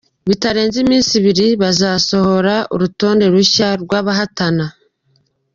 [0.29, 4.65] Bitarenze iminsi ibiri bazasohora urutonde rushya rw’abahatana.